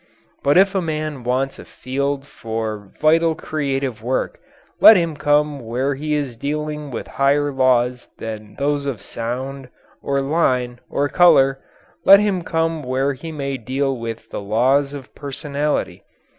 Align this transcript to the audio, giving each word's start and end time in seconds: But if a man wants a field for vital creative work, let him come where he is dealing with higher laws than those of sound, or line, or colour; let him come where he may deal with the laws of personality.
But 0.41 0.57
if 0.57 0.73
a 0.73 0.81
man 0.81 1.23
wants 1.23 1.59
a 1.59 1.63
field 1.65 2.25
for 2.25 2.89
vital 2.99 3.35
creative 3.35 4.01
work, 4.01 4.39
let 4.79 4.97
him 4.97 5.15
come 5.15 5.59
where 5.59 5.93
he 5.93 6.15
is 6.15 6.35
dealing 6.35 6.89
with 6.89 7.05
higher 7.05 7.51
laws 7.51 8.07
than 8.17 8.55
those 8.57 8.87
of 8.87 9.03
sound, 9.03 9.69
or 10.01 10.19
line, 10.19 10.79
or 10.89 11.07
colour; 11.07 11.59
let 12.03 12.19
him 12.19 12.41
come 12.41 12.81
where 12.81 13.13
he 13.13 13.31
may 13.31 13.57
deal 13.57 13.95
with 13.95 14.27
the 14.31 14.41
laws 14.41 14.91
of 14.91 15.13
personality. 15.13 16.01